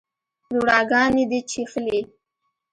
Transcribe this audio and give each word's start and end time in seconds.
روڼاګاني 0.53 1.23
دي 1.31 1.39
چیښلې 1.49 1.99